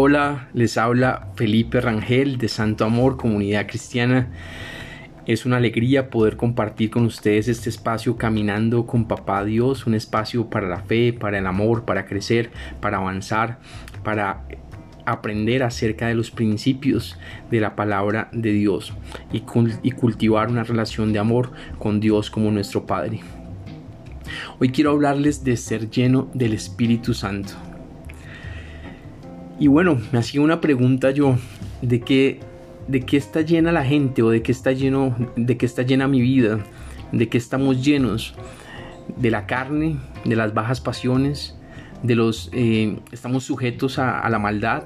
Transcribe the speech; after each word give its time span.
Hola, 0.00 0.46
les 0.54 0.78
habla 0.78 1.26
Felipe 1.34 1.80
Rangel 1.80 2.38
de 2.38 2.46
Santo 2.46 2.84
Amor, 2.84 3.16
Comunidad 3.16 3.66
Cristiana. 3.66 4.28
Es 5.26 5.44
una 5.44 5.56
alegría 5.56 6.08
poder 6.08 6.36
compartir 6.36 6.90
con 6.90 7.04
ustedes 7.04 7.48
este 7.48 7.68
espacio 7.68 8.16
caminando 8.16 8.86
con 8.86 9.08
Papá 9.08 9.44
Dios, 9.44 9.88
un 9.88 9.94
espacio 9.94 10.48
para 10.50 10.68
la 10.68 10.82
fe, 10.82 11.12
para 11.12 11.40
el 11.40 11.48
amor, 11.48 11.84
para 11.84 12.06
crecer, 12.06 12.52
para 12.80 12.98
avanzar, 12.98 13.58
para 14.04 14.44
aprender 15.04 15.64
acerca 15.64 16.06
de 16.06 16.14
los 16.14 16.30
principios 16.30 17.18
de 17.50 17.58
la 17.58 17.74
palabra 17.74 18.28
de 18.30 18.52
Dios 18.52 18.94
y, 19.32 19.42
y 19.82 19.90
cultivar 19.90 20.48
una 20.48 20.62
relación 20.62 21.12
de 21.12 21.18
amor 21.18 21.50
con 21.80 21.98
Dios 21.98 22.30
como 22.30 22.52
nuestro 22.52 22.86
Padre. 22.86 23.18
Hoy 24.60 24.68
quiero 24.68 24.92
hablarles 24.92 25.42
de 25.42 25.56
ser 25.56 25.90
lleno 25.90 26.30
del 26.34 26.52
Espíritu 26.52 27.14
Santo. 27.14 27.54
Y 29.60 29.66
bueno, 29.66 29.98
me 30.12 30.20
hacía 30.20 30.40
una 30.40 30.60
pregunta 30.60 31.10
yo, 31.10 31.36
¿de 31.82 32.00
qué, 32.00 32.38
de 32.86 33.00
qué 33.00 33.16
está 33.16 33.40
llena 33.40 33.72
la 33.72 33.84
gente 33.84 34.22
o 34.22 34.30
de 34.30 34.40
qué 34.40 34.52
está 34.52 34.70
lleno, 34.70 35.16
de 35.34 35.56
qué 35.56 35.66
está 35.66 35.82
llena 35.82 36.06
mi 36.06 36.20
vida? 36.20 36.60
¿De 37.10 37.28
qué 37.28 37.38
estamos 37.38 37.84
llenos? 37.84 38.34
¿De 39.16 39.32
la 39.32 39.46
carne, 39.46 39.96
de 40.24 40.36
las 40.36 40.54
bajas 40.54 40.80
pasiones, 40.80 41.56
de 42.04 42.14
los 42.14 42.50
eh, 42.52 43.00
estamos 43.10 43.44
sujetos 43.44 43.98
a, 43.98 44.28
la 44.28 44.38
maldad, 44.38 44.84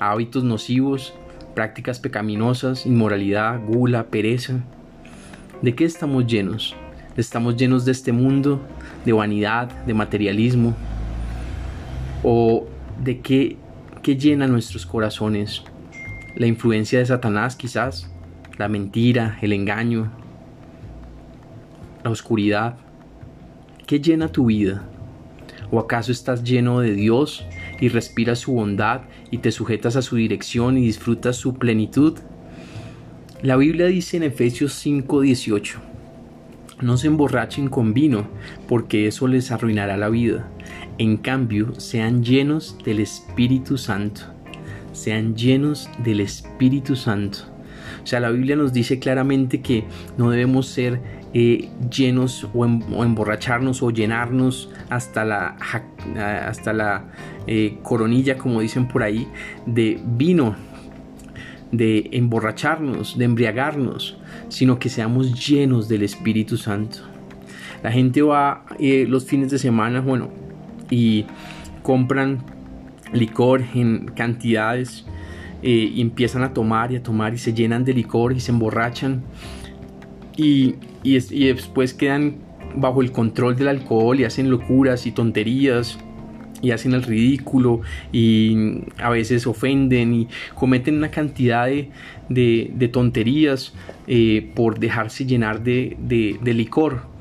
a 0.00 0.10
hábitos 0.10 0.42
nocivos, 0.42 1.14
prácticas 1.54 2.00
pecaminosas, 2.00 2.86
inmoralidad, 2.86 3.60
gula, 3.64 4.08
pereza? 4.08 4.64
¿De 5.60 5.76
qué 5.76 5.84
estamos 5.84 6.26
llenos? 6.26 6.74
¿Estamos 7.16 7.56
llenos 7.56 7.84
de 7.84 7.92
este 7.92 8.10
mundo, 8.10 8.60
de 9.04 9.12
vanidad, 9.12 9.70
de 9.84 9.94
materialismo? 9.94 10.74
¿O 12.24 12.66
de 13.00 13.20
qué 13.20 13.58
que 14.02 14.16
llena 14.16 14.48
nuestros 14.48 14.84
corazones. 14.84 15.62
La 16.34 16.46
influencia 16.46 16.98
de 16.98 17.06
Satanás 17.06 17.54
quizás, 17.54 18.10
la 18.58 18.68
mentira, 18.68 19.38
el 19.42 19.52
engaño, 19.52 20.10
la 22.02 22.10
oscuridad. 22.10 22.76
¿Qué 23.86 24.00
llena 24.00 24.28
tu 24.28 24.46
vida? 24.46 24.82
¿O 25.70 25.78
acaso 25.78 26.10
estás 26.10 26.42
lleno 26.42 26.80
de 26.80 26.92
Dios 26.92 27.46
y 27.80 27.88
respiras 27.88 28.40
su 28.40 28.52
bondad 28.52 29.02
y 29.30 29.38
te 29.38 29.52
sujetas 29.52 29.96
a 29.96 30.02
su 30.02 30.16
dirección 30.16 30.76
y 30.78 30.82
disfrutas 30.82 31.36
su 31.36 31.54
plenitud? 31.54 32.18
La 33.42 33.56
Biblia 33.56 33.86
dice 33.86 34.16
en 34.16 34.24
Efesios 34.24 34.72
5:18, 34.84 35.78
no 36.80 36.96
se 36.96 37.06
emborrachen 37.06 37.68
con 37.68 37.94
vino, 37.94 38.26
porque 38.68 39.06
eso 39.06 39.28
les 39.28 39.52
arruinará 39.52 39.96
la 39.96 40.08
vida. 40.08 40.48
En 40.98 41.16
cambio, 41.16 41.78
sean 41.78 42.22
llenos 42.22 42.76
del 42.84 43.00
Espíritu 43.00 43.78
Santo. 43.78 44.22
Sean 44.92 45.34
llenos 45.36 45.88
del 46.04 46.20
Espíritu 46.20 46.96
Santo. 46.96 47.38
O 48.02 48.06
sea, 48.06 48.20
la 48.20 48.30
Biblia 48.30 48.56
nos 48.56 48.72
dice 48.72 48.98
claramente 48.98 49.60
que 49.60 49.84
no 50.18 50.30
debemos 50.30 50.66
ser 50.66 51.00
eh, 51.34 51.70
llenos 51.90 52.46
o, 52.52 52.64
emborracharnos 52.64 53.82
o 53.82 53.90
llenarnos 53.90 54.70
hasta 54.90 55.24
la, 55.24 55.56
hasta 56.46 56.72
la 56.72 57.06
eh, 57.46 57.78
coronilla, 57.82 58.36
como 58.36 58.60
dicen 58.60 58.88
por 58.88 59.02
ahí, 59.02 59.28
de 59.66 60.00
vino, 60.04 60.56
de 61.70 62.10
emborracharnos, 62.12 63.16
de 63.16 63.24
embriagarnos, 63.24 64.18
sino 64.48 64.78
que 64.78 64.88
seamos 64.88 65.48
llenos 65.48 65.88
del 65.88 66.02
Espíritu 66.02 66.56
Santo. 66.56 66.98
La 67.82 67.90
gente 67.90 68.22
va 68.22 68.64
eh, 68.78 69.06
los 69.08 69.24
fines 69.24 69.50
de 69.50 69.58
semana, 69.58 70.00
bueno, 70.00 70.30
y 70.92 71.24
compran 71.82 72.44
licor 73.14 73.64
en 73.74 74.08
cantidades 74.14 75.06
eh, 75.62 75.90
y 75.94 76.00
empiezan 76.02 76.42
a 76.42 76.52
tomar 76.52 76.92
y 76.92 76.96
a 76.96 77.02
tomar 77.02 77.32
y 77.32 77.38
se 77.38 77.54
llenan 77.54 77.84
de 77.84 77.94
licor 77.94 78.34
y 78.34 78.40
se 78.40 78.52
emborrachan. 78.52 79.22
Y, 80.36 80.76
y, 81.02 81.14
después 81.46 81.94
quedan 81.94 82.36
bajo 82.74 83.00
el 83.02 83.10
control 83.10 83.56
del 83.56 83.68
alcohol 83.68 84.20
y 84.20 84.24
hacen 84.24 84.50
locuras 84.50 85.06
y 85.06 85.12
tonterías 85.12 85.98
y 86.62 86.70
hacen 86.70 86.92
el 86.92 87.02
ridículo 87.02 87.80
y 88.12 88.82
a 88.98 89.10
veces 89.10 89.46
ofenden 89.46 90.14
y 90.14 90.28
cometen 90.54 90.96
una 90.98 91.10
cantidad 91.10 91.66
de, 91.66 91.90
de, 92.28 92.88
tonterías 92.88 93.74
eh, 94.06 94.50
por 94.54 94.78
dejarse 94.78 95.26
llenar 95.26 95.62
de, 95.62 95.96
de 95.98 96.54
licor 96.54 97.11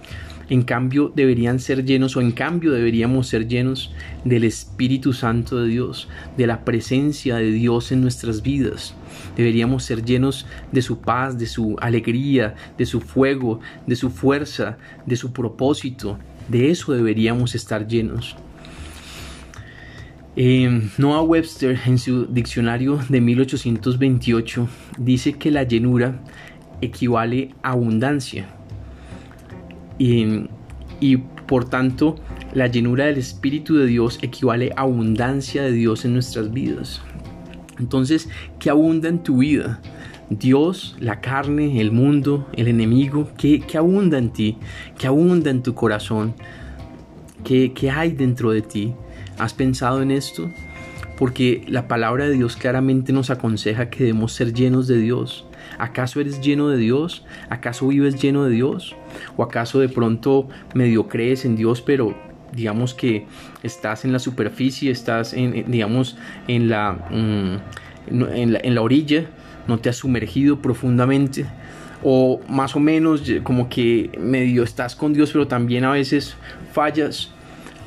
en 0.51 0.63
cambio 0.63 1.13
deberían 1.15 1.61
ser 1.61 1.85
llenos 1.85 2.17
o 2.17 2.21
en 2.21 2.33
cambio 2.33 2.73
deberíamos 2.73 3.29
ser 3.29 3.47
llenos 3.47 3.93
del 4.25 4.43
Espíritu 4.43 5.13
Santo 5.13 5.57
de 5.61 5.69
Dios, 5.69 6.09
de 6.35 6.45
la 6.45 6.65
presencia 6.65 7.37
de 7.37 7.53
Dios 7.53 7.93
en 7.93 8.01
nuestras 8.01 8.41
vidas. 8.41 8.93
Deberíamos 9.37 9.85
ser 9.85 10.03
llenos 10.03 10.45
de 10.73 10.81
su 10.81 10.99
paz, 10.99 11.39
de 11.39 11.45
su 11.45 11.77
alegría, 11.79 12.55
de 12.77 12.85
su 12.85 12.99
fuego, 12.99 13.61
de 13.87 13.95
su 13.95 14.09
fuerza, 14.09 14.77
de 15.05 15.15
su 15.15 15.31
propósito. 15.31 16.19
De 16.49 16.69
eso 16.69 16.91
deberíamos 16.91 17.55
estar 17.55 17.87
llenos. 17.87 18.35
Eh, 20.35 20.89
Noah 20.97 21.21
Webster 21.21 21.79
en 21.85 21.97
su 21.97 22.25
diccionario 22.25 22.99
de 23.07 23.21
1828 23.21 24.67
dice 24.97 25.31
que 25.31 25.49
la 25.49 25.63
llenura 25.63 26.19
equivale 26.81 27.51
a 27.63 27.71
abundancia 27.71 28.47
y, 30.99 31.17
por 31.47 31.69
tanto 31.69 32.15
la 32.53 32.67
llenura 32.67 33.05
del 33.05 33.17
Espíritu 33.17 33.77
de 33.77 33.85
Dios 33.85 34.19
equivale 34.21 34.71
a 34.75 34.81
abundancia 34.81 35.63
de 35.63 35.71
Dios 35.71 36.03
en 36.03 36.13
nuestras 36.13 36.51
vidas. 36.51 37.01
Entonces, 37.79 38.27
¿qué 38.59 38.69
abunda 38.69 39.07
en 39.07 39.23
tu 39.23 39.37
vida? 39.37 39.79
Dios, 40.29 40.97
la 40.99 41.21
carne, 41.21 41.79
el 41.79 41.91
mundo, 41.91 42.47
el 42.53 42.67
enemigo, 42.67 43.29
¿qué, 43.37 43.63
abunda 43.77 44.17
en 44.17 44.31
ti? 44.31 44.57
¿Qué 44.97 45.07
abunda 45.07 45.49
en 45.49 45.63
tu 45.63 45.73
corazón? 45.73 46.33
¿Qué, 47.45 47.71
¿Qué 47.73 47.89
hay 47.89 48.11
dentro 48.11 48.51
de 48.51 48.61
ti? 48.61 48.93
¿Has 49.37 49.53
pensado 49.53 50.01
en 50.01 50.11
esto? 50.11 50.49
Porque 51.17 51.63
la 51.67 51.87
palabra 51.87 52.25
de 52.25 52.33
Dios 52.33 52.55
claramente 52.55 53.13
nos 53.13 53.29
aconseja 53.29 53.89
que 53.89 54.05
debemos 54.05 54.33
ser 54.33 54.53
llenos 54.53 54.87
de 54.87 54.97
Dios. 54.97 55.45
¿Acaso 55.77 56.19
eres 56.19 56.41
lleno 56.41 56.69
de 56.69 56.77
Dios? 56.77 57.23
¿Acaso 57.49 57.87
vives 57.87 58.21
lleno 58.21 58.45
de 58.45 58.51
Dios? 58.51 58.95
¿O 59.37 59.43
acaso 59.43 59.79
de 59.79 59.89
pronto 59.89 60.47
medio 60.73 61.07
crees 61.07 61.45
en 61.45 61.55
Dios, 61.55 61.81
pero 61.81 62.15
digamos 62.53 62.93
que 62.93 63.25
estás 63.63 64.03
en 64.03 64.11
la 64.11 64.19
superficie, 64.19 64.91
estás 64.91 65.33
en, 65.33 65.71
digamos, 65.71 66.17
mm, 66.47 66.51
en 66.51 66.69
la, 66.69 66.97
en 68.09 68.75
la 68.75 68.81
orilla, 68.81 69.25
no 69.67 69.79
te 69.79 69.89
has 69.89 69.97
sumergido 69.97 70.61
profundamente? 70.61 71.45
o 72.03 72.41
más 72.47 72.75
o 72.75 72.79
menos 72.79 73.23
como 73.43 73.69
que 73.69 74.09
medio 74.19 74.63
estás 74.63 74.95
con 74.95 75.13
Dios 75.13 75.31
pero 75.31 75.47
también 75.47 75.85
a 75.85 75.91
veces 75.91 76.35
fallas 76.73 77.31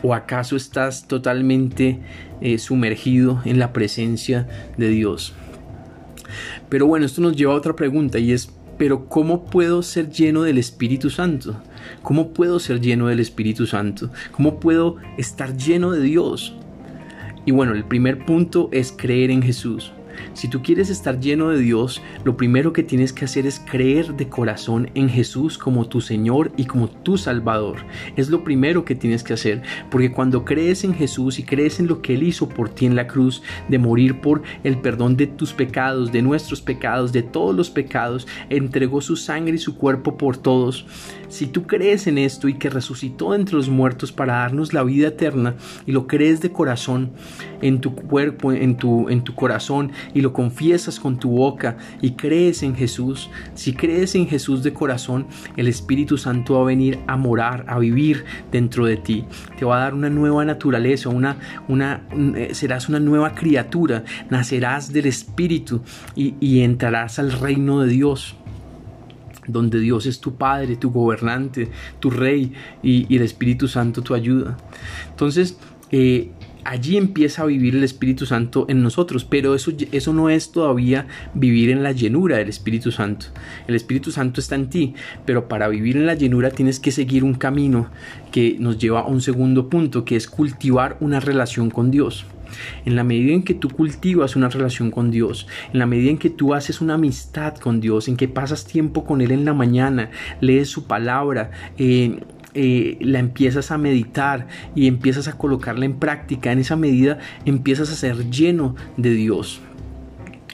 o 0.04 0.14
acaso 0.14 0.54
estás 0.54 1.08
totalmente 1.08 1.98
eh, 2.40 2.58
sumergido 2.58 3.42
en 3.44 3.58
la 3.58 3.72
presencia 3.72 4.46
de 4.76 4.88
Dios 4.90 5.34
pero 6.68 6.86
bueno, 6.86 7.06
esto 7.06 7.20
nos 7.20 7.36
lleva 7.36 7.52
a 7.52 7.56
otra 7.56 7.76
pregunta 7.76 8.18
y 8.18 8.32
es, 8.32 8.52
pero 8.78 9.08
¿cómo 9.08 9.44
puedo 9.44 9.82
ser 9.82 10.10
lleno 10.10 10.42
del 10.42 10.58
Espíritu 10.58 11.10
Santo? 11.10 11.56
¿Cómo 12.02 12.32
puedo 12.32 12.58
ser 12.58 12.80
lleno 12.80 13.06
del 13.08 13.20
Espíritu 13.20 13.66
Santo? 13.66 14.10
¿Cómo 14.32 14.60
puedo 14.60 14.96
estar 15.16 15.56
lleno 15.56 15.92
de 15.92 16.00
Dios? 16.00 16.56
Y 17.46 17.52
bueno, 17.52 17.74
el 17.74 17.84
primer 17.84 18.24
punto 18.24 18.68
es 18.72 18.92
creer 18.96 19.30
en 19.30 19.42
Jesús. 19.42 19.92
Si 20.32 20.48
tú 20.48 20.62
quieres 20.62 20.90
estar 20.90 21.20
lleno 21.20 21.48
de 21.48 21.58
Dios, 21.58 22.02
lo 22.24 22.36
primero 22.36 22.72
que 22.72 22.82
tienes 22.82 23.12
que 23.12 23.24
hacer 23.24 23.46
es 23.46 23.60
creer 23.60 24.14
de 24.14 24.28
corazón 24.28 24.90
en 24.94 25.08
Jesús 25.08 25.58
como 25.58 25.88
tu 25.88 26.00
Señor 26.00 26.52
y 26.56 26.66
como 26.66 26.88
tu 26.88 27.18
Salvador. 27.18 27.78
Es 28.16 28.30
lo 28.30 28.44
primero 28.44 28.84
que 28.84 28.94
tienes 28.94 29.22
que 29.22 29.34
hacer, 29.34 29.62
porque 29.90 30.12
cuando 30.12 30.44
crees 30.44 30.84
en 30.84 30.94
Jesús 30.94 31.38
y 31.38 31.44
crees 31.44 31.80
en 31.80 31.86
lo 31.86 32.02
que 32.02 32.14
Él 32.14 32.22
hizo 32.22 32.48
por 32.48 32.68
ti 32.68 32.86
en 32.86 32.96
la 32.96 33.06
cruz, 33.06 33.42
de 33.68 33.78
morir 33.78 34.20
por 34.20 34.42
el 34.62 34.78
perdón 34.78 35.16
de 35.16 35.26
tus 35.26 35.52
pecados, 35.52 36.12
de 36.12 36.22
nuestros 36.22 36.60
pecados, 36.60 37.12
de 37.12 37.22
todos 37.22 37.54
los 37.54 37.70
pecados, 37.70 38.26
entregó 38.50 39.00
su 39.00 39.16
sangre 39.16 39.54
y 39.54 39.58
su 39.58 39.76
cuerpo 39.76 40.16
por 40.16 40.36
todos. 40.36 40.86
Si 41.28 41.46
tú 41.46 41.66
crees 41.66 42.06
en 42.06 42.18
esto 42.18 42.48
y 42.48 42.54
que 42.54 42.70
resucitó 42.70 43.34
entre 43.34 43.56
los 43.56 43.68
muertos 43.68 44.12
para 44.12 44.34
darnos 44.34 44.72
la 44.72 44.84
vida 44.84 45.08
eterna 45.08 45.56
y 45.86 45.92
lo 45.92 46.06
crees 46.06 46.40
de 46.40 46.52
corazón, 46.52 47.12
en 47.60 47.80
tu 47.80 47.94
cuerpo, 47.94 48.52
en 48.52 48.76
tu, 48.76 49.08
en 49.08 49.24
tu 49.24 49.34
corazón 49.34 49.92
y 50.12 50.20
lo 50.20 50.32
confiesas 50.32 51.00
con 51.00 51.18
tu 51.18 51.30
boca 51.30 51.76
y 52.00 52.12
crees 52.12 52.62
en 52.62 52.74
Jesús, 52.74 53.30
si 53.54 53.72
crees 53.72 54.14
en 54.14 54.26
Jesús 54.26 54.62
de 54.62 54.72
corazón, 54.72 55.26
el 55.56 55.68
Espíritu 55.68 56.18
Santo 56.18 56.54
va 56.54 56.60
a 56.60 56.64
venir 56.64 56.98
a 57.06 57.16
morar, 57.16 57.64
a 57.68 57.78
vivir 57.78 58.24
dentro 58.50 58.86
de 58.86 58.96
ti. 58.96 59.24
Te 59.58 59.64
va 59.64 59.76
a 59.76 59.80
dar 59.80 59.94
una 59.94 60.10
nueva 60.10 60.44
naturaleza, 60.44 61.08
una, 61.08 61.38
una, 61.68 62.02
eh, 62.36 62.50
serás 62.52 62.88
una 62.88 63.00
nueva 63.00 63.34
criatura, 63.34 64.04
nacerás 64.30 64.92
del 64.92 65.06
Espíritu 65.06 65.82
y, 66.14 66.34
y 66.40 66.60
entrarás 66.60 67.18
al 67.18 67.32
reino 67.32 67.80
de 67.80 67.88
Dios 67.88 68.36
donde 69.46 69.78
Dios 69.78 70.06
es 70.06 70.20
tu 70.20 70.36
Padre, 70.36 70.76
tu 70.76 70.90
gobernante, 70.90 71.70
tu 72.00 72.10
Rey 72.10 72.52
y, 72.82 73.14
el 73.14 73.22
Espíritu 73.22 73.68
Santo 73.68 74.02
tu 74.02 74.14
ayuda. 74.14 74.56
Entonces, 75.10 75.58
eh, 75.90 76.30
allí 76.64 76.96
empieza 76.96 77.42
a 77.42 77.46
vivir 77.46 77.76
el 77.76 77.84
Espíritu 77.84 78.26
Santo 78.26 78.66
en 78.68 78.82
nosotros, 78.82 79.24
pero 79.24 79.54
eso, 79.54 79.72
eso 79.92 80.12
no 80.12 80.30
es 80.30 80.52
todavía 80.52 81.06
vivir 81.34 81.70
en 81.70 81.82
la 81.82 81.92
llenura 81.92 82.38
del 82.38 82.48
Espíritu 82.48 82.90
Santo. 82.90 83.26
El 83.68 83.74
Espíritu 83.74 84.10
Santo 84.10 84.40
está 84.40 84.54
en 84.54 84.68
ti, 84.68 84.94
pero 85.24 85.48
para 85.48 85.68
vivir 85.68 85.96
en 85.96 86.06
la 86.06 86.14
llenura 86.14 86.50
tienes 86.50 86.80
que 86.80 86.92
seguir 86.92 87.24
un 87.24 87.34
camino 87.34 87.88
que 88.32 88.56
nos 88.58 88.78
lleva 88.78 89.00
a 89.00 89.06
un 89.06 89.20
segundo 89.20 89.68
punto, 89.68 90.04
que 90.04 90.16
es 90.16 90.26
cultivar 90.26 90.96
una 91.00 91.20
relación 91.20 91.70
con 91.70 91.90
Dios. 91.90 92.26
En 92.84 92.94
la 92.96 93.04
medida 93.04 93.32
en 93.32 93.42
que 93.42 93.54
tú 93.54 93.68
cultivas 93.68 94.36
una 94.36 94.48
relación 94.48 94.90
con 94.90 95.10
Dios, 95.10 95.46
en 95.72 95.78
la 95.78 95.86
medida 95.86 96.10
en 96.10 96.18
que 96.18 96.30
tú 96.30 96.54
haces 96.54 96.80
una 96.80 96.94
amistad 96.94 97.56
con 97.56 97.80
Dios, 97.80 98.08
en 98.08 98.16
que 98.16 98.28
pasas 98.28 98.64
tiempo 98.64 99.04
con 99.04 99.20
Él 99.20 99.32
en 99.32 99.44
la 99.44 99.54
mañana, 99.54 100.10
lees 100.40 100.68
su 100.68 100.84
palabra, 100.84 101.50
eh, 101.78 102.20
eh, 102.54 102.98
la 103.00 103.18
empiezas 103.18 103.70
a 103.70 103.78
meditar 103.78 104.46
y 104.74 104.86
empiezas 104.86 105.28
a 105.28 105.36
colocarla 105.36 105.84
en 105.84 105.94
práctica, 105.94 106.52
en 106.52 106.60
esa 106.60 106.76
medida 106.76 107.18
empiezas 107.44 107.90
a 107.90 107.96
ser 107.96 108.30
lleno 108.30 108.76
de 108.96 109.10
Dios. 109.10 109.60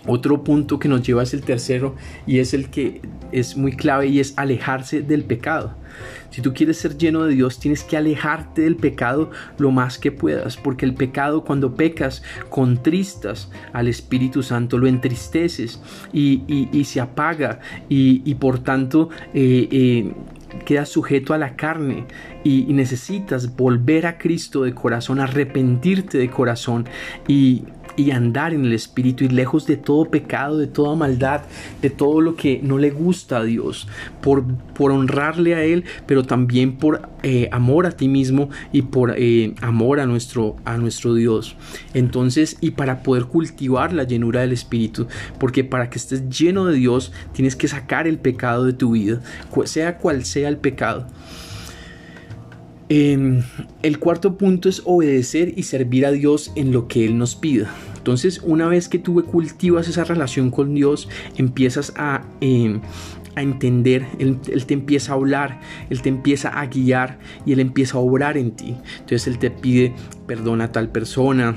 Otro 0.07 0.43
punto 0.43 0.79
que 0.79 0.89
nos 0.89 1.03
lleva 1.07 1.23
es 1.23 1.35
el 1.35 1.43
tercero 1.43 1.95
y 2.27 2.39
es 2.39 2.55
el 2.55 2.71
que 2.71 3.03
es 3.33 3.57
muy 3.57 3.73
clave 3.73 4.07
y 4.07 4.19
es 4.19 4.33
alejarse 4.37 5.03
del 5.03 5.25
pecado. 5.25 5.77
Si 6.31 6.41
tú 6.41 6.55
quieres 6.55 6.79
ser 6.79 6.97
lleno 6.97 7.25
de 7.25 7.35
Dios, 7.35 7.59
tienes 7.59 7.85
que 7.85 7.97
alejarte 7.97 8.63
del 8.63 8.77
pecado 8.77 9.31
lo 9.59 9.71
más 9.73 9.99
que 9.99 10.13
puedas, 10.13 10.57
porque 10.57 10.87
el 10.87 10.95
pecado 10.95 11.45
cuando 11.45 11.75
pecas, 11.75 12.23
contristas 12.49 13.51
al 13.73 13.89
Espíritu 13.89 14.43
Santo, 14.43 14.79
lo 14.79 14.87
entristeces 14.87 15.81
y, 16.13 16.85
se 16.85 17.01
apaga 17.01 17.61
y, 17.89 18.35
por 18.37 18.61
tanto 18.61 19.11
eh, 19.35 19.69
eh, 19.71 20.13
quedas 20.65 20.89
sujeto 20.89 21.35
a 21.35 21.39
la 21.39 21.57
carne 21.57 22.07
y, 22.45 22.73
necesitas 22.73 23.57
volver 23.57 24.07
a 24.07 24.19
Cristo 24.19 24.63
de 24.63 24.75
corazón, 24.75 25.21
arrepentirte 25.21 26.19
de 26.19 26.31
corazón 26.31 26.89
y 27.29 27.65
y 28.01 28.11
andar 28.13 28.55
en 28.55 28.65
el 28.65 28.73
Espíritu 28.73 29.25
y 29.25 29.29
lejos 29.29 29.67
de 29.67 29.77
todo 29.77 30.07
pecado, 30.07 30.57
de 30.57 30.67
toda 30.67 30.97
maldad, 30.97 31.43
de 31.83 31.91
todo 31.91 32.23
lo 32.23 32.35
que 32.35 32.61
no 32.63 32.79
le 32.79 32.91
gusta 32.91 33.39
a 33.39 33.45
Dios, 33.45 33.89
por, 34.23 34.45
por 34.75 34.91
honrarle 34.91 35.55
a 35.55 35.65
Él, 35.65 35.85
pero 36.07 36.25
también 36.25 36.77
por 36.79 37.09
eh, 37.23 37.51
amor 37.53 37.87
a 37.87 37.93
ti 37.93 38.09
mismo 38.09 38.49
y 38.73 38.83
por 38.83 39.15
eh, 39.17 39.55
amor 39.61 40.01
a 40.01 40.07
nuestro, 40.07 40.57
a 40.65 40.79
nuestro 40.79 41.15
Dios. 41.15 41.57
Entonces, 41.93 42.57
y 42.63 42.71
para 42.71 43.03
poder 43.03 43.25
cultivar 43.25 43.93
la 43.93 44.05
llenura 44.05 44.41
del 44.41 44.53
Espíritu, 44.53 45.07
porque 45.39 45.63
para 45.63 45.91
que 45.91 45.99
estés 45.99 46.31
lleno 46.31 46.65
de 46.65 46.77
Dios, 46.77 47.13
tienes 47.35 47.55
que 47.55 47.69
sacar 47.69 48.07
el 48.07 48.19
pecado 48.19 48.65
de 48.65 48.73
tu 48.73 48.93
vida, 48.93 49.21
sea 49.65 49.99
cual 49.99 50.25
sea 50.25 50.49
el 50.49 50.57
pecado. 50.57 51.07
Em, 52.93 53.45
el 53.85 54.01
cuarto 54.01 54.37
punto 54.37 54.69
es 54.69 54.83
obedecer 54.85 55.55
y 55.57 55.63
servir 55.63 56.05
a 56.07 56.11
Dios 56.11 56.51
en 56.57 56.73
lo 56.73 56.89
que 56.89 57.05
Él 57.05 57.17
nos 57.17 57.37
pida. 57.37 57.73
Entonces, 57.97 58.41
una 58.43 58.67
vez 58.67 58.89
que 58.89 58.99
tú 58.99 59.25
cultivas 59.27 59.87
esa 59.87 60.03
relación 60.03 60.51
con 60.51 60.75
Dios, 60.75 61.09
empiezas 61.37 61.93
a, 61.97 62.25
em, 62.41 62.81
a 63.37 63.43
entender, 63.43 64.07
él, 64.19 64.39
él, 64.49 64.67
te 64.67 64.75
empieza 64.75 65.13
a 65.13 65.15
hablar, 65.15 65.61
Él 65.89 66.03
te 66.03 66.09
empieza 66.09 66.49
a 66.49 66.67
guiar 66.67 67.21
y 67.47 67.53
Él 67.53 67.61
empieza 67.61 67.97
a 67.97 68.01
obrar 68.01 68.37
en 68.37 68.51
ti. 68.57 68.75
Entonces 68.95 69.29
Él 69.29 69.39
te 69.39 69.53
pide 69.53 69.95
perdón 70.27 70.61
a 70.61 70.73
tal 70.73 70.89
persona, 70.89 71.57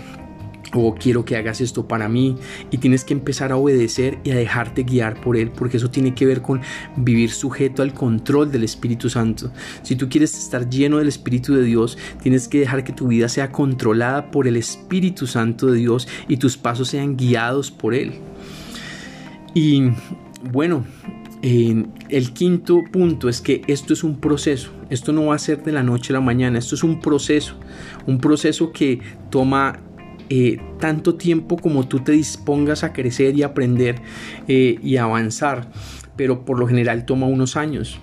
o 0.74 0.96
quiero 0.96 1.24
que 1.26 1.36
hagas 1.38 1.62
esto 1.62 1.88
para 1.88 2.10
mí 2.10 2.36
y 2.72 2.78
tienes 2.78 3.04
que 3.04 3.14
empezar 3.14 3.52
a 3.52 3.58
obedecer 3.58 4.20
y 4.24 4.32
a 4.32 4.36
dejarte 4.36 4.84
guiar 4.84 5.22
por 5.22 5.38
él 5.38 5.52
porque 5.52 5.78
eso 5.78 5.90
tiene 5.90 6.14
que 6.14 6.26
ver 6.26 6.42
con 6.42 6.62
vivir 6.98 7.32
sujeto 7.32 7.82
al 7.82 7.94
control 7.94 8.52
del 8.52 8.64
Espíritu 8.64 9.10
Santo. 9.10 9.52
Si 9.84 9.96
tú 9.96 10.10
quieres 10.10 10.38
estar 10.38 10.70
lleno 10.70 10.98
del 10.98 11.08
Espíritu 11.08 11.54
de 11.54 11.64
Dios 11.64 11.98
tienes 12.22 12.48
que 12.48 12.60
dejar 12.60 12.84
que 12.84 12.94
tu 12.94 13.08
vida 13.08 13.30
sea 13.30 13.52
controlada 13.52 14.32
por 14.32 14.48
el 14.48 14.58
Espíritu 14.58 15.28
Santo 15.28 15.68
de 15.68 15.78
Dios 15.78 16.08
y 16.28 16.38
tus 16.38 16.58
pasos 16.58 16.90
sean 16.90 17.16
guiados 17.18 17.72
por 17.72 17.94
él. 17.94 18.14
Y 19.54 19.84
bueno 20.52 20.86
el 21.44 22.32
quinto 22.34 22.82
punto 22.90 23.28
es 23.28 23.42
que 23.42 23.64
esto 23.68 23.92
es 23.92 24.06
un 24.06 24.22
proceso, 24.22 24.72
esto 24.90 25.12
no 25.12 25.26
va 25.26 25.36
a 25.36 25.40
ser 25.40 25.62
de 25.62 25.74
la 25.74 25.84
noche 25.84 26.14
a 26.14 26.16
la 26.16 26.22
mañana, 26.22 26.58
esto 26.58 26.76
es 26.76 26.84
un 26.86 27.02
proceso, 27.02 27.56
un 28.08 28.18
proceso 28.20 28.72
que 28.72 29.02
toma 29.30 29.78
eh, 30.36 30.60
tanto 30.80 31.14
tiempo 31.14 31.58
como 31.58 31.88
tú 31.88 32.00
te 32.00 32.12
dispongas 32.12 32.84
a 32.84 32.92
crecer 32.92 33.38
y 33.38 33.44
aprender 33.44 34.02
eh, 34.48 34.80
y 34.82 34.98
avanzar, 34.98 35.70
pero 36.16 36.44
por 36.44 36.58
lo 36.58 36.66
general 36.66 37.06
toma 37.06 37.28
unos 37.28 37.56
años. 37.56 38.00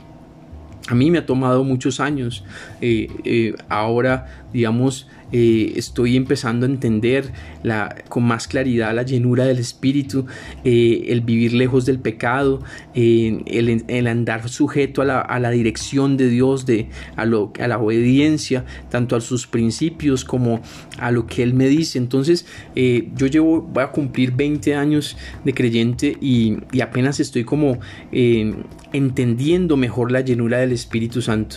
A 0.91 0.95
mí 0.97 1.09
me 1.09 1.19
ha 1.19 1.27
tomado 1.27 1.63
muchos 1.63 2.01
años. 2.01 2.43
Eh, 2.81 3.55
ahora, 3.69 4.27
digamos, 4.53 5.07
eh, 5.33 5.75
estoy 5.77 6.17
empezando 6.17 6.67
a 6.67 6.69
entender 6.69 7.31
la, 7.63 7.95
con 8.09 8.25
más 8.25 8.49
claridad 8.49 8.93
la 8.93 9.05
llenura 9.05 9.45
del 9.45 9.59
Espíritu, 9.59 10.27
eh, 10.65 11.05
el 11.09 11.21
vivir 11.21 11.53
lejos 11.53 11.87
del 11.87 12.01
pecado, 12.01 12.63
el, 12.95 14.07
andar 14.09 14.49
sujeto 14.49 15.03
a 15.03 15.39
la, 15.39 15.51
dirección 15.51 16.17
de 16.17 16.29
Dios, 16.29 16.67
de, 16.67 16.89
a, 17.17 17.27
la 17.27 17.79
obediencia, 17.79 18.65
tanto 18.91 19.15
a 19.15 19.21
sus 19.21 19.47
principios 19.47 20.25
como 20.25 20.61
a 20.99 21.13
lo 21.13 21.27
que 21.27 21.45
Él 21.45 21.55
me 21.55 21.69
dice. 21.69 21.99
Entonces, 21.99 22.47
eh, 22.75 23.09
yo 23.15 23.29
llevo, 23.29 23.63
voy 23.63 23.85
a 23.85 23.93
cumplir 23.93 24.33
20 24.33 24.75
años 24.75 25.17
de 25.45 25.55
creyente 25.55 26.17
y 26.21 26.81
apenas 26.81 27.21
estoy 27.21 27.45
como 27.45 27.79
entendiendo 28.93 29.77
mejor 29.77 30.13
la 30.13 30.21
llenura 30.21 30.59
del 30.59 30.73
Espíritu 30.73 31.23
Santo. 31.23 31.57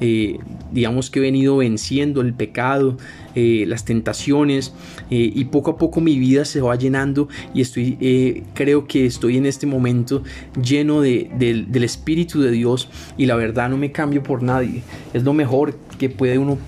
Eh, 0.00 0.38
digamos 0.72 1.10
que 1.10 1.20
he 1.20 1.22
venido 1.22 1.58
venciendo 1.58 2.22
el 2.22 2.34
pecado, 2.34 2.96
eh, 3.34 3.64
las 3.68 3.84
tentaciones 3.84 4.74
eh, 5.10 5.30
y 5.34 5.44
poco 5.44 5.72
a 5.72 5.78
poco 5.78 6.00
mi 6.00 6.18
vida 6.18 6.44
se 6.44 6.60
va 6.60 6.74
llenando 6.76 7.28
y 7.54 7.60
estoy, 7.60 8.44
creo 8.54 8.86
que 8.86 9.06
estoy 9.06 9.36
en 9.36 9.46
este 9.46 9.66
momento 9.66 10.22
lleno 10.60 11.00
del 11.02 11.84
Espíritu 11.84 12.40
de 12.40 12.50
Dios 12.50 12.88
y 13.16 13.26
la 13.26 13.36
verdad 13.36 13.70
no 13.70 13.76
me 13.76 13.92
cambio 13.92 14.22
por 14.22 14.42
nadie. 14.42 14.82
Es 15.14 15.22
lo 15.22 15.32
mejor 15.34 15.78
que 15.98 16.08
puede 16.08 16.38
uno 16.38 16.58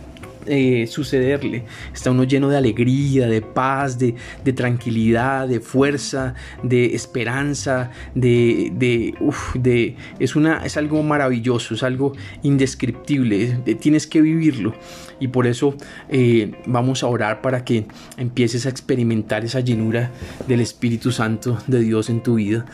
eh, 0.46 0.86
sucederle. 0.86 1.64
Está 1.92 2.10
uno 2.10 2.24
lleno 2.24 2.48
de 2.48 2.56
alegría, 2.56 3.26
de 3.26 3.42
paz, 3.42 3.98
de, 3.98 4.14
tranquilidad, 4.52 5.48
de 5.48 5.60
fuerza, 5.60 6.34
de 6.62 6.94
esperanza, 6.94 7.90
de, 8.14 8.72
de, 8.74 9.96
es, 10.18 10.36
una, 10.36 10.64
es 10.64 10.76
algo 10.76 11.02
maravilloso, 11.02 11.74
es 11.74 11.82
algo 11.82 12.12
indescriptible, 12.42 13.58
tienes 13.80 14.06
que 14.06 14.20
vivirlo. 14.20 14.74
Y 15.20 15.28
por 15.28 15.46
eso 15.46 15.74
eh, 16.08 16.52
vamos 16.66 17.02
a 17.02 17.06
orar 17.06 17.40
para 17.40 17.64
que 17.64 17.86
empieces 18.16 18.66
a 18.66 18.68
experimentar 18.68 19.44
esa 19.44 19.60
llenura 19.60 20.10
del 20.48 20.60
Espíritu 20.60 21.12
Santo 21.12 21.58
de 21.66 21.80
Dios 21.80 22.10
en 22.10 22.22
tu 22.22 22.34
vida. 22.34 22.66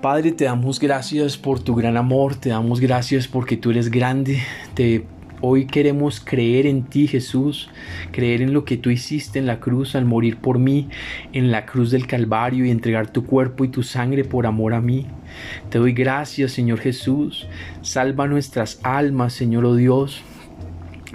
Padre, 0.00 0.32
te 0.32 0.44
damos 0.44 0.80
gracias 0.80 1.36
por 1.36 1.60
tu 1.60 1.74
gran 1.74 1.98
amor, 1.98 2.34
te 2.34 2.48
damos 2.48 2.80
gracias 2.80 3.28
porque 3.28 3.58
tú 3.58 3.70
eres 3.70 3.90
grande, 3.90 4.40
te 4.72 5.04
Hoy 5.42 5.64
queremos 5.64 6.20
creer 6.20 6.66
en 6.66 6.82
ti, 6.82 7.06
Jesús, 7.06 7.70
creer 8.12 8.42
en 8.42 8.52
lo 8.52 8.66
que 8.66 8.76
tú 8.76 8.90
hiciste 8.90 9.38
en 9.38 9.46
la 9.46 9.58
cruz 9.58 9.94
al 9.94 10.04
morir 10.04 10.36
por 10.36 10.58
mí, 10.58 10.90
en 11.32 11.50
la 11.50 11.64
cruz 11.64 11.90
del 11.90 12.06
Calvario 12.06 12.66
y 12.66 12.70
entregar 12.70 13.10
tu 13.10 13.24
cuerpo 13.24 13.64
y 13.64 13.68
tu 13.68 13.82
sangre 13.82 14.24
por 14.24 14.46
amor 14.46 14.74
a 14.74 14.82
mí. 14.82 15.06
Te 15.70 15.78
doy 15.78 15.94
gracias, 15.94 16.52
Señor 16.52 16.80
Jesús. 16.80 17.46
Salva 17.80 18.26
nuestras 18.26 18.80
almas, 18.82 19.32
Señor 19.32 19.64
oh 19.64 19.76
Dios. 19.76 20.22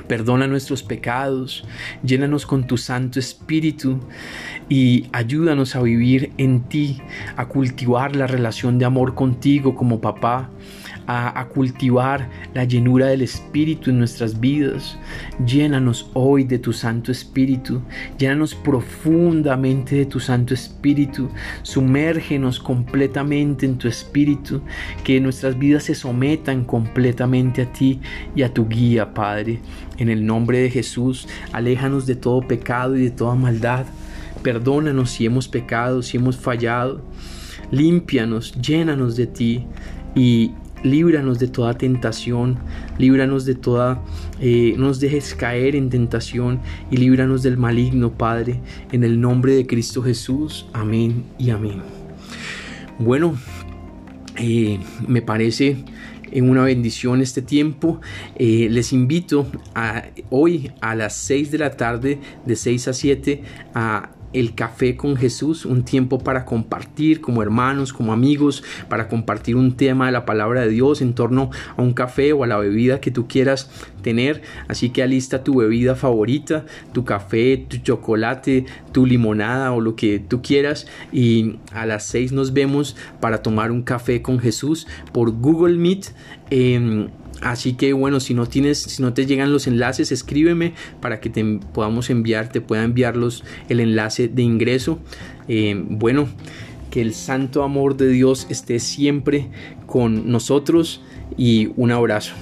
Perdona 0.07 0.47
nuestros 0.47 0.81
pecados, 0.81 1.63
llénanos 2.03 2.45
con 2.45 2.67
tu 2.67 2.77
Santo 2.77 3.19
Espíritu 3.19 3.99
y 4.69 5.05
ayúdanos 5.13 5.75
a 5.75 5.81
vivir 5.81 6.31
en 6.37 6.63
ti, 6.63 7.01
a 7.37 7.47
cultivar 7.47 8.15
la 8.15 8.27
relación 8.27 8.77
de 8.77 8.85
amor 8.85 9.15
contigo 9.15 9.73
como 9.73 10.01
papá, 10.01 10.49
a, 11.07 11.45
cultivar 11.53 12.29
la 12.53 12.63
llenura 12.63 13.07
del 13.07 13.21
Espíritu 13.21 13.89
en 13.89 13.99
nuestras 13.99 14.39
vidas. 14.39 14.97
Llénanos 15.45 16.09
hoy 16.13 16.43
de 16.43 16.59
tu 16.59 16.73
Santo 16.73 17.11
Espíritu, 17.11 17.81
llénanos 18.17 18.55
profundamente 18.55 19.95
de 19.95 20.05
tu 20.05 20.19
Santo 20.19 20.53
Espíritu, 20.53 21.29
sumérgenos 21.63 22.59
completamente 22.59 23.65
en 23.65 23.77
tu 23.77 23.87
Espíritu, 23.87 24.61
que 25.03 25.19
nuestras 25.19 25.57
vidas 25.57 25.83
se 25.83 25.95
sometan 25.95 26.63
completamente 26.65 27.61
a 27.61 27.71
ti 27.71 27.99
y 28.35 28.41
a 28.43 28.53
tu 28.53 28.67
guía, 28.67 29.13
Padre. 29.13 29.59
En 29.97 30.09
el 30.09 30.25
nombre 30.25 30.59
de 30.59 30.69
Jesús, 30.69 31.27
aléjanos 31.51 32.05
de 32.05 32.15
todo 32.15 32.41
pecado 32.41 32.97
y 32.97 33.03
de 33.03 33.11
toda 33.11 33.35
maldad. 33.35 33.85
Perdónanos 34.43 35.11
si 35.11 35.25
hemos 35.25 35.47
pecado, 35.47 36.01
si 36.01 36.17
hemos 36.17 36.37
fallado. 36.37 37.01
Límpianos, 37.71 38.53
llénanos 38.61 39.15
de 39.15 39.27
ti 39.27 39.65
y 40.13 40.51
líbranos 40.85 41.39
de 41.39 41.47
toda 41.47 41.77
tentación, 41.77 42.57
líbranos 42.97 43.45
de 43.45 43.55
toda, 43.55 44.01
eh, 44.39 44.75
no 44.77 44.87
nos 44.87 44.99
dejes 44.99 45.33
caer 45.33 45.75
en 45.75 45.89
tentación 45.89 46.59
y 46.91 46.97
líbranos 46.97 47.43
del 47.43 47.57
maligno, 47.57 48.11
Padre, 48.11 48.61
en 48.91 49.03
el 49.03 49.19
nombre 49.19 49.55
de 49.55 49.65
Cristo 49.65 50.03
Jesús. 50.03 50.67
Amén 50.73 51.25
y 51.39 51.49
amén. 51.49 51.81
Bueno, 52.99 53.35
eh, 54.37 54.79
me 55.07 55.21
parece 55.21 55.83
en 56.31 56.49
una 56.49 56.63
bendición 56.63 57.21
este 57.21 57.41
tiempo. 57.41 57.99
Eh, 58.35 58.67
les 58.69 58.93
invito 58.93 59.47
a 59.73 60.05
hoy 60.29 60.71
a 60.81 60.93
las 60.95 61.15
6 61.15 61.51
de 61.51 61.57
la 61.57 61.71
tarde, 61.71 62.19
de 62.45 62.55
6 62.55 62.87
a 62.87 62.93
7, 62.93 63.43
a 63.73 64.14
el 64.33 64.53
café 64.53 64.95
con 64.95 65.15
Jesús, 65.15 65.65
un 65.65 65.83
tiempo 65.83 66.19
para 66.19 66.45
compartir 66.45 67.21
como 67.21 67.41
hermanos, 67.41 67.93
como 67.93 68.13
amigos, 68.13 68.63
para 68.89 69.07
compartir 69.07 69.55
un 69.55 69.77
tema 69.77 70.07
de 70.07 70.11
la 70.11 70.25
palabra 70.25 70.61
de 70.61 70.69
Dios 70.69 71.01
en 71.01 71.13
torno 71.13 71.51
a 71.77 71.81
un 71.81 71.93
café 71.93 72.33
o 72.33 72.43
a 72.43 72.47
la 72.47 72.57
bebida 72.57 72.99
que 72.99 73.11
tú 73.11 73.27
quieras 73.27 73.69
tener. 74.01 74.41
Así 74.67 74.89
que 74.89 75.03
alista 75.03 75.43
tu 75.43 75.55
bebida 75.55 75.95
favorita, 75.95 76.65
tu 76.93 77.05
café, 77.05 77.65
tu 77.67 77.77
chocolate, 77.77 78.65
tu 78.91 79.05
limonada 79.05 79.71
o 79.71 79.81
lo 79.81 79.95
que 79.95 80.19
tú 80.19 80.41
quieras. 80.41 80.87
Y 81.11 81.57
a 81.71 81.85
las 81.85 82.05
seis 82.05 82.31
nos 82.31 82.53
vemos 82.53 82.95
para 83.19 83.41
tomar 83.41 83.71
un 83.71 83.83
café 83.83 84.21
con 84.21 84.39
Jesús 84.39 84.87
por 85.13 85.31
Google 85.31 85.77
Meet. 85.77 86.13
Así 87.45 87.73
que 87.73 87.93
bueno, 87.93 88.19
si 88.19 88.33
no 88.33 88.47
tienes, 88.47 88.79
si 88.79 89.03
no 89.03 89.13
te 89.13 89.27
llegan 89.27 89.53
los 89.53 89.67
enlaces, 89.67 90.11
escríbeme 90.11 90.73
para 90.99 91.19
que 91.19 91.29
te 91.29 91.45
podamos 91.73 92.09
enviar, 92.09 92.49
te 92.49 92.59
pueda 92.59 92.83
enviarlos 92.83 93.43
el 93.69 93.81
enlace 93.81 94.27
de 94.27 94.41
ingreso. 94.41 94.97
Eh, 95.47 95.79
bueno, 95.87 96.27
que 96.89 97.01
el 97.01 97.13
santo 97.13 97.61
amor 97.61 97.97
de 97.97 98.07
Dios 98.07 98.47
esté 98.49 98.79
siempre 98.79 99.47
con 99.85 100.31
nosotros 100.31 101.03
y 101.37 101.69
un 101.75 101.91
abrazo. 101.91 102.33